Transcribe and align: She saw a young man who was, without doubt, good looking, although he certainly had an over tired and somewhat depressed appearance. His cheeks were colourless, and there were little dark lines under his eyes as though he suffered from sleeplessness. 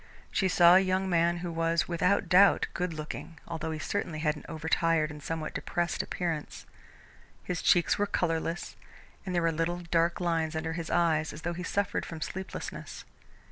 She 0.31 0.47
saw 0.47 0.73
a 0.73 0.79
young 0.79 1.07
man 1.11 1.37
who 1.45 1.51
was, 1.51 1.87
without 1.87 2.27
doubt, 2.27 2.65
good 2.73 2.91
looking, 2.91 3.39
although 3.47 3.69
he 3.69 3.77
certainly 3.77 4.17
had 4.17 4.35
an 4.35 4.43
over 4.49 4.67
tired 4.67 5.11
and 5.11 5.21
somewhat 5.21 5.53
depressed 5.53 6.01
appearance. 6.01 6.65
His 7.43 7.61
cheeks 7.61 7.99
were 7.99 8.07
colourless, 8.07 8.75
and 9.27 9.35
there 9.35 9.43
were 9.43 9.51
little 9.51 9.81
dark 9.91 10.19
lines 10.19 10.55
under 10.55 10.73
his 10.73 10.89
eyes 10.89 11.33
as 11.33 11.43
though 11.43 11.53
he 11.53 11.61
suffered 11.61 12.03
from 12.07 12.19
sleeplessness. 12.19 13.05